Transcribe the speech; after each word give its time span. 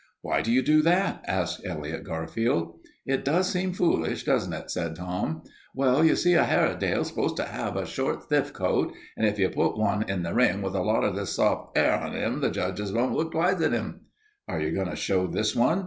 "Why 0.23 0.41
do 0.41 0.51
you 0.51 0.63
do 0.63 0.81
that?" 0.81 1.23
asked 1.27 1.61
Elliot 1.63 2.03
Garfield. 2.03 2.79
"It 3.05 3.23
does 3.23 3.47
seem 3.47 3.71
foolish, 3.71 4.23
doesn't 4.23 4.51
it?" 4.51 4.71
said 4.71 4.95
Tom. 4.95 5.43
"Well, 5.75 6.03
you 6.03 6.15
see 6.15 6.33
a 6.33 6.43
Hairedale 6.43 7.01
is 7.01 7.09
supposed 7.09 7.37
to 7.37 7.47
'ave 7.47 7.79
a 7.79 7.85
short, 7.85 8.23
stiff 8.23 8.51
coat, 8.51 8.95
and 9.15 9.27
if 9.27 9.37
you 9.37 9.47
put 9.51 9.77
one 9.77 10.09
in 10.09 10.23
the 10.23 10.33
ring 10.33 10.63
with 10.63 10.73
a 10.73 10.81
lot 10.81 11.03
of 11.03 11.15
this 11.15 11.35
soft 11.35 11.77
'air 11.77 11.93
on 12.01 12.13
him, 12.15 12.39
the 12.39 12.49
judge 12.49 12.81
won't 12.91 13.13
look 13.13 13.33
twice 13.33 13.61
at 13.61 13.75
'im." 13.75 13.99
"Are 14.47 14.59
you 14.59 14.71
going 14.71 14.89
to 14.89 14.95
show 14.95 15.27
this 15.27 15.55
one?" 15.55 15.79